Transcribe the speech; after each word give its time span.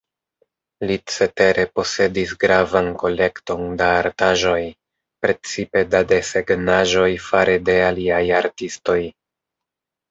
Li 0.91 0.95
cetere 1.15 1.65
posedis 1.79 2.33
gravan 2.45 2.89
kolekton 3.03 3.63
da 3.83 3.91
artaĵoj, 3.99 4.57
precipe 5.27 5.85
da 5.93 6.05
desegnaĵoj 6.15 7.09
fare 7.31 7.61
de 7.71 7.79
aliaj 7.93 8.25
artistoj. 8.45 9.01